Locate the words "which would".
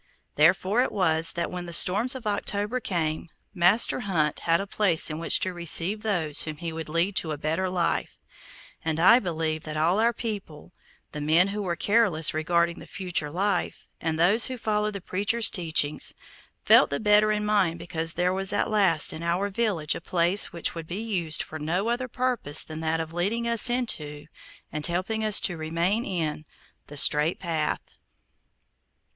20.51-20.87